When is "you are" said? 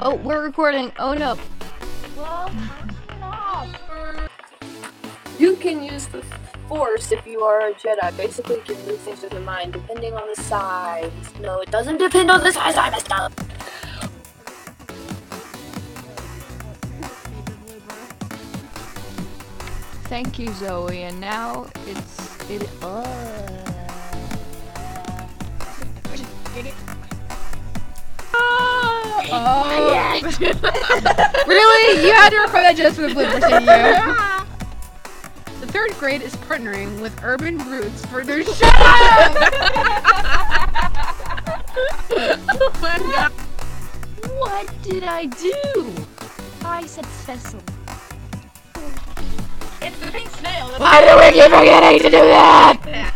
7.26-7.68